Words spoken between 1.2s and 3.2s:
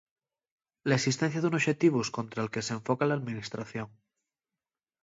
d'un oxetivu escontra'l que s'enfoca